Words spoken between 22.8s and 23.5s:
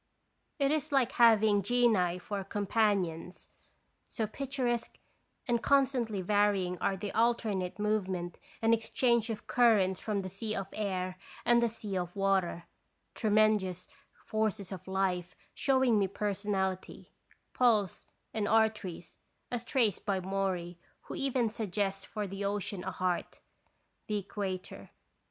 a heart